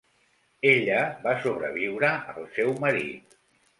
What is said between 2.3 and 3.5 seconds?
al seu marit.